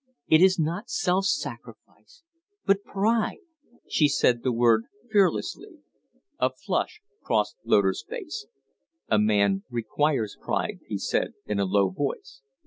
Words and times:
It 0.27 0.41
is 0.41 0.57
not 0.57 0.89
self 0.89 1.25
sacrifice 1.25 2.23
but 2.65 2.83
pride!" 2.83 3.37
She 3.87 4.07
said 4.07 4.41
the 4.41 4.51
word 4.51 4.85
fearlessly. 5.11 5.81
A 6.39 6.49
flush 6.49 7.01
crossed 7.23 7.57
Loder's 7.65 8.03
face. 8.03 8.47
"A 9.09 9.19
man 9.19 9.61
requires 9.69 10.35
pride," 10.41 10.79
he 10.87 10.97
said 10.97 11.35
in 11.45 11.59
a 11.59 11.65
low 11.65 11.91
voice. 11.91 12.41